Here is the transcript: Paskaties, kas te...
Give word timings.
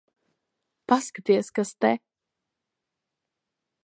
Paskaties, 0.91 1.51
kas 1.59 1.73
te... 1.85 1.91